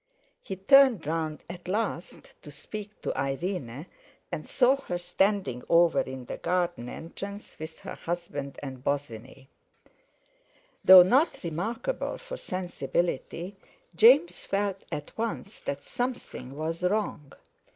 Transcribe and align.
He 0.41 0.55
turned 0.55 1.05
round 1.05 1.43
at 1.47 1.67
last 1.67 2.33
to 2.41 2.49
speak 2.49 3.01
to 3.03 3.15
Irene, 3.15 3.85
and 4.31 4.49
saw 4.49 4.77
her 4.77 4.97
standing 4.97 5.61
over 5.69 5.99
in 5.99 6.25
the 6.25 6.37
garden 6.39 6.89
entrance, 6.89 7.55
with 7.59 7.81
her 7.81 7.93
husband 7.93 8.57
and 8.63 8.83
Bosinney. 8.83 9.47
Though 10.83 11.03
not 11.03 11.43
remarkable 11.43 12.17
for 12.17 12.35
sensibility, 12.37 13.57
James 13.95 14.43
felt 14.43 14.85
at 14.91 15.15
once 15.19 15.59
that 15.59 15.83
something 15.85 16.57
was 16.57 16.81
wrong. 16.81 17.33